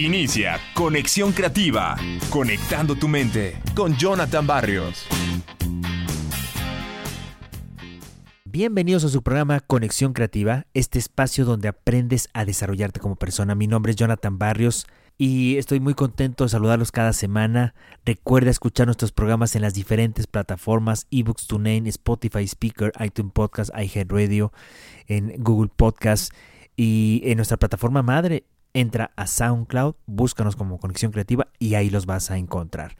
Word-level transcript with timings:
Inicia 0.00 0.58
Conexión 0.72 1.32
Creativa, 1.32 1.94
conectando 2.30 2.96
tu 2.96 3.06
mente 3.06 3.60
con 3.76 3.94
Jonathan 3.98 4.46
Barrios. 4.46 5.04
Bienvenidos 8.46 9.04
a 9.04 9.10
su 9.10 9.22
programa 9.22 9.60
Conexión 9.60 10.14
Creativa, 10.14 10.64
este 10.72 10.98
espacio 10.98 11.44
donde 11.44 11.68
aprendes 11.68 12.30
a 12.32 12.46
desarrollarte 12.46 12.98
como 12.98 13.16
persona. 13.16 13.54
Mi 13.54 13.66
nombre 13.66 13.90
es 13.90 13.96
Jonathan 13.96 14.38
Barrios 14.38 14.86
y 15.18 15.58
estoy 15.58 15.80
muy 15.80 15.92
contento 15.92 16.44
de 16.44 16.48
saludarlos 16.48 16.92
cada 16.92 17.12
semana. 17.12 17.74
Recuerda 18.06 18.50
escuchar 18.50 18.86
nuestros 18.86 19.12
programas 19.12 19.54
en 19.54 19.60
las 19.60 19.74
diferentes 19.74 20.26
plataformas 20.26 21.08
eBooks, 21.10 21.46
TuneIn, 21.46 21.86
Spotify 21.88 22.44
Speaker, 22.44 22.90
iTunes 23.04 23.32
Podcast, 23.34 23.70
iHeartRadio, 23.78 24.50
en 25.08 25.34
Google 25.42 25.70
Podcast 25.76 26.32
y 26.74 27.20
en 27.24 27.36
nuestra 27.36 27.58
plataforma 27.58 28.02
madre. 28.02 28.46
Entra 28.74 29.12
a 29.16 29.26
SoundCloud, 29.26 29.94
búscanos 30.06 30.56
como 30.56 30.78
Conexión 30.78 31.12
Creativa 31.12 31.48
y 31.58 31.74
ahí 31.74 31.90
los 31.90 32.06
vas 32.06 32.30
a 32.30 32.38
encontrar 32.38 32.96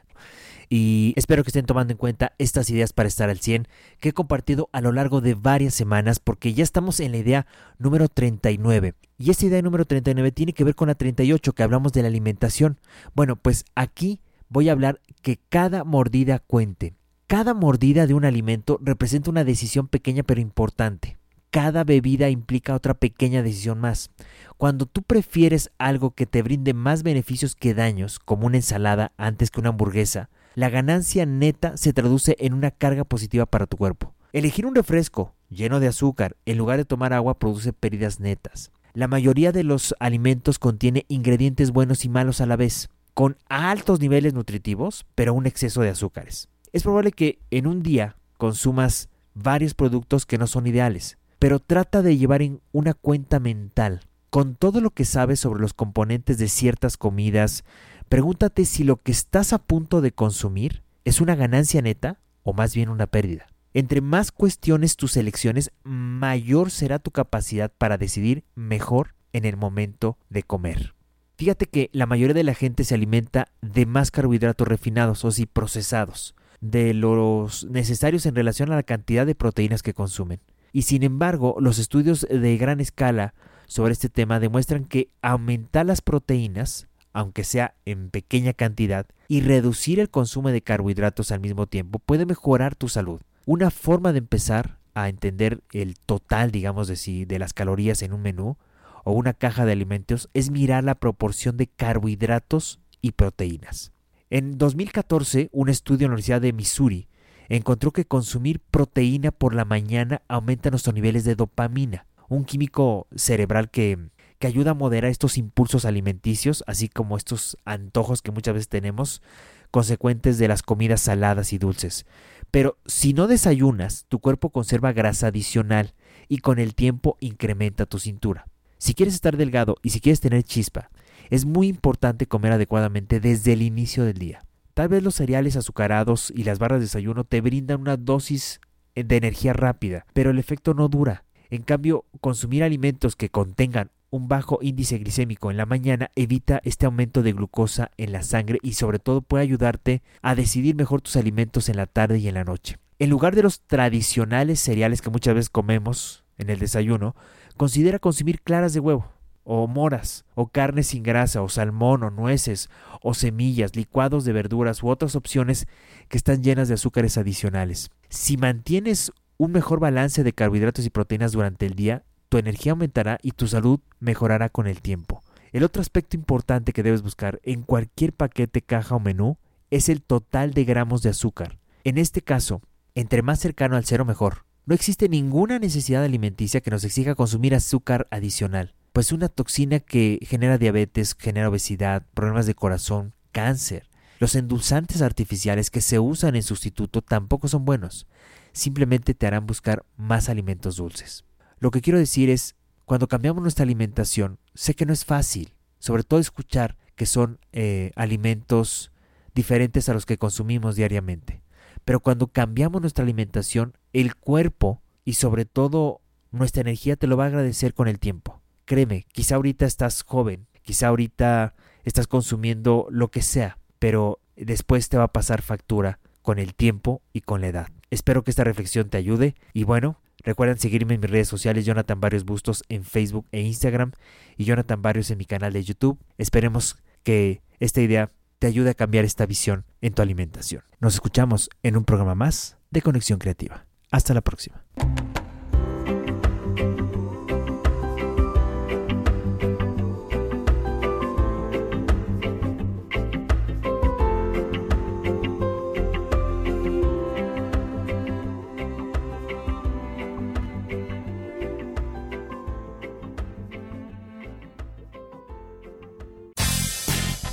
y 0.73 1.13
espero 1.17 1.43
que 1.43 1.49
estén 1.49 1.65
tomando 1.65 1.91
en 1.91 1.97
cuenta 1.97 2.31
estas 2.37 2.69
ideas 2.69 2.93
para 2.93 3.09
estar 3.09 3.29
al 3.29 3.39
100 3.39 3.67
que 3.99 4.09
he 4.09 4.13
compartido 4.13 4.69
a 4.71 4.79
lo 4.79 4.93
largo 4.93 5.19
de 5.19 5.33
varias 5.33 5.73
semanas 5.73 6.19
porque 6.19 6.53
ya 6.53 6.63
estamos 6.63 7.01
en 7.01 7.11
la 7.11 7.17
idea 7.17 7.45
número 7.77 8.07
39. 8.07 8.93
Y 9.17 9.31
esta 9.31 9.47
idea 9.47 9.61
número 9.61 9.83
39 9.83 10.31
tiene 10.31 10.53
que 10.53 10.63
ver 10.63 10.75
con 10.75 10.87
la 10.87 10.95
38 10.95 11.51
que 11.51 11.63
hablamos 11.63 11.91
de 11.91 12.03
la 12.03 12.07
alimentación. 12.07 12.79
Bueno, 13.13 13.35
pues 13.35 13.65
aquí 13.75 14.21
voy 14.47 14.69
a 14.69 14.71
hablar 14.71 15.01
que 15.21 15.41
cada 15.49 15.83
mordida 15.83 16.39
cuente. 16.39 16.93
Cada 17.27 17.53
mordida 17.53 18.07
de 18.07 18.13
un 18.13 18.23
alimento 18.23 18.79
representa 18.81 19.29
una 19.29 19.43
decisión 19.43 19.89
pequeña 19.89 20.23
pero 20.23 20.39
importante. 20.39 21.17
Cada 21.51 21.83
bebida 21.83 22.29
implica 22.29 22.73
otra 22.73 22.93
pequeña 22.93 23.43
decisión 23.43 23.77
más. 23.77 24.09
Cuando 24.55 24.85
tú 24.85 25.01
prefieres 25.01 25.69
algo 25.77 26.11
que 26.11 26.25
te 26.25 26.41
brinde 26.41 26.73
más 26.73 27.03
beneficios 27.03 27.55
que 27.55 27.73
daños, 27.73 28.19
como 28.19 28.47
una 28.47 28.55
ensalada 28.55 29.11
antes 29.17 29.51
que 29.51 29.59
una 29.59 29.69
hamburguesa, 29.69 30.29
la 30.55 30.69
ganancia 30.69 31.25
neta 31.25 31.75
se 31.75 31.91
traduce 31.91 32.37
en 32.39 32.53
una 32.53 32.71
carga 32.71 33.03
positiva 33.03 33.45
para 33.45 33.67
tu 33.67 33.75
cuerpo. 33.75 34.13
Elegir 34.31 34.65
un 34.65 34.75
refresco 34.75 35.35
lleno 35.49 35.81
de 35.81 35.87
azúcar 35.87 36.37
en 36.45 36.57
lugar 36.57 36.77
de 36.77 36.85
tomar 36.85 37.11
agua 37.11 37.37
produce 37.37 37.73
pérdidas 37.73 38.21
netas. 38.21 38.71
La 38.93 39.09
mayoría 39.09 39.51
de 39.51 39.65
los 39.65 39.93
alimentos 39.99 40.57
contiene 40.57 41.05
ingredientes 41.09 41.71
buenos 41.71 42.05
y 42.05 42.09
malos 42.09 42.39
a 42.39 42.45
la 42.45 42.55
vez, 42.55 42.89
con 43.13 43.35
altos 43.49 43.99
niveles 43.99 44.33
nutritivos, 44.33 45.05
pero 45.15 45.33
un 45.33 45.47
exceso 45.47 45.81
de 45.81 45.89
azúcares. 45.89 46.47
Es 46.71 46.83
probable 46.83 47.11
que 47.11 47.39
en 47.51 47.67
un 47.67 47.83
día 47.83 48.15
consumas 48.37 49.09
varios 49.33 49.73
productos 49.73 50.25
que 50.25 50.37
no 50.37 50.47
son 50.47 50.65
ideales, 50.65 51.17
pero 51.41 51.59
trata 51.59 52.01
de 52.01 52.15
llevar 52.15 52.41
en 52.41 52.61
una 52.71 52.93
cuenta 52.93 53.41
mental 53.41 54.01
con 54.29 54.55
todo 54.55 54.79
lo 54.79 54.91
que 54.91 55.03
sabes 55.03 55.41
sobre 55.41 55.59
los 55.59 55.73
componentes 55.73 56.37
de 56.37 56.47
ciertas 56.47 56.95
comidas, 56.95 57.65
Pregúntate 58.11 58.65
si 58.65 58.83
lo 58.83 58.97
que 58.97 59.13
estás 59.13 59.53
a 59.53 59.57
punto 59.57 60.01
de 60.01 60.11
consumir 60.11 60.83
es 61.05 61.21
una 61.21 61.33
ganancia 61.33 61.81
neta 61.81 62.19
o 62.43 62.51
más 62.51 62.75
bien 62.75 62.89
una 62.89 63.07
pérdida. 63.07 63.47
Entre 63.73 64.01
más 64.01 64.33
cuestiones 64.33 64.97
tus 64.97 65.15
elecciones, 65.15 65.71
mayor 65.83 66.71
será 66.71 66.99
tu 66.99 67.11
capacidad 67.11 67.71
para 67.71 67.97
decidir 67.97 68.43
mejor 68.53 69.15
en 69.31 69.45
el 69.45 69.55
momento 69.55 70.17
de 70.29 70.43
comer. 70.43 70.93
Fíjate 71.37 71.67
que 71.67 71.89
la 71.93 72.05
mayoría 72.05 72.33
de 72.33 72.43
la 72.43 72.53
gente 72.53 72.83
se 72.83 72.95
alimenta 72.95 73.47
de 73.61 73.85
más 73.85 74.11
carbohidratos 74.11 74.67
refinados 74.67 75.23
o 75.23 75.31
si 75.31 75.45
procesados, 75.45 76.35
de 76.59 76.93
los 76.93 77.63
necesarios 77.63 78.25
en 78.25 78.35
relación 78.35 78.73
a 78.73 78.75
la 78.75 78.83
cantidad 78.83 79.25
de 79.25 79.35
proteínas 79.35 79.83
que 79.83 79.93
consumen. 79.93 80.41
Y 80.71 80.83
sin 80.83 81.03
embargo, 81.03 81.55
los 81.59 81.79
estudios 81.79 82.27
de 82.29 82.57
gran 82.57 82.79
escala 82.79 83.33
sobre 83.67 83.93
este 83.93 84.09
tema 84.09 84.39
demuestran 84.39 84.85
que 84.85 85.09
aumentar 85.21 85.85
las 85.85 86.01
proteínas 86.01 86.87
aunque 87.13 87.43
sea 87.43 87.75
en 87.85 88.09
pequeña 88.09 88.53
cantidad, 88.53 89.05
y 89.27 89.41
reducir 89.41 89.99
el 89.99 90.09
consumo 90.09 90.49
de 90.49 90.61
carbohidratos 90.61 91.31
al 91.31 91.39
mismo 91.39 91.67
tiempo 91.67 91.99
puede 91.99 92.25
mejorar 92.25 92.75
tu 92.75 92.89
salud. 92.89 93.21
Una 93.45 93.71
forma 93.71 94.11
de 94.11 94.19
empezar 94.19 94.77
a 94.93 95.09
entender 95.09 95.61
el 95.71 95.97
total, 95.99 96.51
digamos 96.51 96.87
de 96.87 97.25
de 97.25 97.39
las 97.39 97.53
calorías 97.53 98.01
en 98.01 98.13
un 98.13 98.21
menú 98.21 98.57
o 99.03 99.13
una 99.13 99.33
caja 99.33 99.65
de 99.65 99.71
alimentos 99.71 100.29
es 100.33 100.51
mirar 100.51 100.83
la 100.83 100.95
proporción 100.95 101.57
de 101.57 101.67
carbohidratos 101.67 102.79
y 103.01 103.13
proteínas. 103.13 103.93
En 104.29 104.57
2014, 104.57 105.49
un 105.51 105.69
estudio 105.69 106.05
en 106.05 106.11
la 106.11 106.15
Universidad 106.15 106.41
de 106.41 106.53
Missouri 106.53 107.07
encontró 107.57 107.91
que 107.91 108.05
consumir 108.05 108.59
proteína 108.59 109.31
por 109.31 109.53
la 109.53 109.65
mañana 109.65 110.21
aumenta 110.27 110.69
nuestros 110.69 110.95
niveles 110.95 111.23
de 111.23 111.35
dopamina, 111.35 112.05
un 112.29 112.45
químico 112.45 113.07
cerebral 113.15 113.69
que 113.69 113.97
que 114.41 114.47
ayuda 114.47 114.71
a 114.71 114.73
moderar 114.73 115.11
estos 115.11 115.37
impulsos 115.37 115.85
alimenticios, 115.85 116.63
así 116.65 116.89
como 116.89 117.15
estos 117.15 117.57
antojos 117.63 118.23
que 118.23 118.31
muchas 118.31 118.55
veces 118.55 118.67
tenemos, 118.67 119.21
consecuentes 119.69 120.39
de 120.39 120.47
las 120.47 120.63
comidas 120.63 120.99
saladas 120.99 121.53
y 121.53 121.59
dulces. 121.59 122.07
Pero 122.49 122.77
si 122.87 123.13
no 123.13 123.27
desayunas, 123.27 124.05
tu 124.09 124.19
cuerpo 124.19 124.49
conserva 124.49 124.91
grasa 124.93 125.27
adicional 125.27 125.93
y 126.27 126.39
con 126.39 126.57
el 126.57 126.73
tiempo 126.73 127.17
incrementa 127.21 127.85
tu 127.85 127.99
cintura. 127.99 128.47
Si 128.79 128.95
quieres 128.95 129.13
estar 129.13 129.37
delgado 129.37 129.75
y 129.83 129.91
si 129.91 130.01
quieres 130.01 130.21
tener 130.21 130.43
chispa, 130.43 130.89
es 131.29 131.45
muy 131.45 131.67
importante 131.67 132.25
comer 132.25 132.53
adecuadamente 132.53 133.19
desde 133.19 133.53
el 133.53 133.61
inicio 133.61 134.03
del 134.05 134.17
día. 134.17 134.43
Tal 134.73 134.87
vez 134.87 135.03
los 135.03 135.15
cereales 135.15 135.55
azucarados 135.57 136.31
y 136.35 136.43
las 136.43 136.59
barras 136.59 136.79
de 136.79 136.85
desayuno 136.85 137.23
te 137.23 137.41
brindan 137.41 137.81
una 137.81 137.97
dosis 137.97 138.61
de 138.95 139.17
energía 139.17 139.53
rápida, 139.53 140.05
pero 140.13 140.31
el 140.31 140.39
efecto 140.39 140.73
no 140.73 140.87
dura. 140.87 141.23
En 141.49 141.63
cambio, 141.63 142.05
consumir 142.21 142.63
alimentos 142.63 143.15
que 143.15 143.29
contengan 143.29 143.91
un 144.09 144.27
bajo 144.27 144.59
índice 144.61 144.97
glicémico 144.97 145.51
en 145.51 145.57
la 145.57 145.65
mañana 145.65 146.11
evita 146.15 146.61
este 146.63 146.85
aumento 146.85 147.23
de 147.23 147.31
glucosa 147.31 147.91
en 147.97 148.11
la 148.11 148.23
sangre 148.23 148.59
y 148.61 148.73
sobre 148.73 148.99
todo 148.99 149.21
puede 149.21 149.43
ayudarte 149.43 150.01
a 150.21 150.35
decidir 150.35 150.75
mejor 150.75 151.01
tus 151.01 151.15
alimentos 151.15 151.69
en 151.69 151.77
la 151.77 151.85
tarde 151.85 152.19
y 152.19 152.27
en 152.27 152.33
la 152.33 152.43
noche. 152.43 152.77
En 152.99 153.09
lugar 153.09 153.35
de 153.35 153.43
los 153.43 153.61
tradicionales 153.61 154.59
cereales 154.59 155.01
que 155.01 155.09
muchas 155.09 155.33
veces 155.33 155.49
comemos 155.49 156.25
en 156.37 156.49
el 156.49 156.59
desayuno, 156.59 157.15
considera 157.57 157.99
consumir 157.99 158.41
claras 158.41 158.73
de 158.73 158.79
huevo, 158.79 159.07
o 159.43 159.67
moras, 159.67 160.25
o 160.35 160.47
carne 160.47 160.83
sin 160.83 161.03
grasa, 161.03 161.41
o 161.41 161.49
salmón, 161.49 162.03
o 162.03 162.09
nueces, 162.09 162.69
o 163.01 163.13
semillas, 163.13 163.75
licuados 163.75 164.25
de 164.25 164.33
verduras 164.33 164.83
u 164.83 164.89
otras 164.89 165.15
opciones 165.15 165.67
que 166.07 166.17
están 166.17 166.43
llenas 166.43 166.67
de 166.67 166.75
azúcares 166.75 167.17
adicionales. 167.17 167.89
Si 168.09 168.37
mantienes 168.37 169.11
un 169.37 169.51
mejor 169.51 169.79
balance 169.79 170.23
de 170.23 170.33
carbohidratos 170.33 170.85
y 170.85 170.89
proteínas 170.89 171.31
durante 171.31 171.65
el 171.65 171.75
día, 171.75 172.03
tu 172.29 172.37
energía 172.37 172.73
aumentará 172.73 173.17
y 173.21 173.31
tu 173.31 173.47
salud 173.47 173.79
mejorará 173.99 174.49
con 174.49 174.67
el 174.67 174.81
tiempo. 174.81 175.21
El 175.51 175.63
otro 175.63 175.81
aspecto 175.81 176.15
importante 176.15 176.71
que 176.71 176.83
debes 176.83 177.01
buscar 177.01 177.41
en 177.43 177.63
cualquier 177.63 178.13
paquete, 178.13 178.61
caja 178.61 178.95
o 178.95 178.99
menú 178.99 179.37
es 179.69 179.89
el 179.89 180.01
total 180.01 180.53
de 180.53 180.63
gramos 180.63 181.01
de 181.01 181.09
azúcar. 181.09 181.59
En 181.83 181.97
este 181.97 182.21
caso, 182.21 182.61
entre 182.95 183.21
más 183.21 183.39
cercano 183.39 183.75
al 183.75 183.85
cero 183.85 184.05
mejor. 184.05 184.45
No 184.65 184.75
existe 184.75 185.09
ninguna 185.09 185.59
necesidad 185.59 186.03
alimenticia 186.03 186.61
que 186.61 186.71
nos 186.71 186.83
exija 186.83 187.15
consumir 187.15 187.55
azúcar 187.55 188.07
adicional, 188.11 188.75
pues 188.93 189.11
una 189.11 189.29
toxina 189.29 189.79
que 189.79 190.19
genera 190.23 190.57
diabetes, 190.57 191.15
genera 191.17 191.49
obesidad, 191.49 192.05
problemas 192.13 192.45
de 192.45 192.55
corazón, 192.55 193.13
cáncer. 193.31 193.89
Los 194.19 194.35
endulzantes 194.35 195.01
artificiales 195.01 195.71
que 195.71 195.81
se 195.81 195.99
usan 195.99 196.35
en 196.35 196.43
sustituto 196.43 197.01
tampoco 197.01 197.47
son 197.47 197.65
buenos, 197.65 198.07
simplemente 198.53 199.13
te 199.13 199.25
harán 199.25 199.47
buscar 199.47 199.85
más 199.97 200.29
alimentos 200.29 200.75
dulces. 200.75 201.25
Lo 201.59 201.71
que 201.71 201.81
quiero 201.81 201.97
decir 201.97 202.29
es, 202.29 202.55
cuando 202.85 203.07
cambiamos 203.07 203.41
nuestra 203.41 203.63
alimentación, 203.63 204.39
sé 204.53 204.75
que 204.75 204.85
no 204.85 204.93
es 204.93 205.05
fácil, 205.05 205.55
sobre 205.79 206.03
todo 206.03 206.19
escuchar 206.19 206.77
que 206.95 207.05
son 207.05 207.39
eh, 207.53 207.91
alimentos 207.95 208.91
diferentes 209.33 209.89
a 209.89 209.93
los 209.93 210.05
que 210.05 210.17
consumimos 210.17 210.75
diariamente. 210.75 211.41
Pero 211.85 211.99
cuando 211.99 212.27
cambiamos 212.27 212.81
nuestra 212.81 213.03
alimentación, 213.03 213.77
el 213.93 214.15
cuerpo 214.15 214.81
y 215.03 215.13
sobre 215.13 215.45
todo 215.45 216.01
nuestra 216.31 216.61
energía 216.61 216.95
te 216.95 217.07
lo 217.07 217.17
va 217.17 217.23
a 217.23 217.27
agradecer 217.27 217.73
con 217.73 217.87
el 217.87 217.97
tiempo. 217.97 218.40
Créeme, 218.71 219.05
quizá 219.11 219.35
ahorita 219.35 219.65
estás 219.65 220.01
joven, 220.03 220.47
quizá 220.61 220.87
ahorita 220.87 221.55
estás 221.83 222.07
consumiendo 222.07 222.87
lo 222.89 223.11
que 223.11 223.21
sea, 223.21 223.57
pero 223.79 224.21
después 224.37 224.87
te 224.87 224.95
va 224.95 225.03
a 225.03 225.11
pasar 225.11 225.41
factura 225.41 225.99
con 226.21 226.39
el 226.39 226.55
tiempo 226.55 227.01
y 227.11 227.19
con 227.19 227.41
la 227.41 227.47
edad. 227.47 227.67
Espero 227.89 228.23
que 228.23 228.31
esta 228.31 228.45
reflexión 228.45 228.89
te 228.89 228.95
ayude 228.95 229.35
y 229.51 229.65
bueno, 229.65 229.99
Recuerden 230.23 230.57
seguirme 230.57 230.93
en 230.93 231.01
mis 231.01 231.09
redes 231.09 231.27
sociales 231.27 231.65
Jonathan 231.65 231.99
Barrios 231.99 232.23
Bustos 232.23 232.63
en 232.69 232.85
Facebook 232.85 233.27
e 233.33 233.41
Instagram 233.41 233.91
y 234.37 234.45
Jonathan 234.45 234.81
Barrios 234.81 235.11
en 235.11 235.17
mi 235.17 235.25
canal 235.25 235.51
de 235.51 235.63
YouTube. 235.63 235.99
Esperemos 236.17 236.77
que 237.03 237.41
esta 237.59 237.81
idea 237.81 238.09
te 238.39 238.47
ayude 238.47 238.69
a 238.69 238.75
cambiar 238.75 239.03
esta 239.03 239.25
visión 239.25 239.65
en 239.81 239.93
tu 239.93 240.01
alimentación. 240.01 240.63
Nos 240.79 240.93
escuchamos 240.93 241.49
en 241.61 241.75
un 241.75 241.83
programa 241.83 242.15
más 242.15 242.57
de 242.69 242.81
Conexión 242.81 243.19
Creativa. 243.19 243.65
Hasta 243.89 244.13
la 244.13 244.21
próxima. 244.21 244.63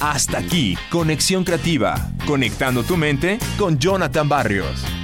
Hasta 0.01 0.39
aquí, 0.39 0.77
Conexión 0.91 1.43
Creativa, 1.43 2.11
conectando 2.25 2.85
tu 2.85 2.97
mente 2.97 3.39
con 3.59 3.79
Jonathan 3.79 4.29
Barrios. 4.29 4.98